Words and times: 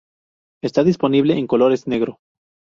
Está 0.63 0.83
disponible 0.83 1.37
en 1.37 1.45
colores 1.45 1.85
negro. 1.85 2.17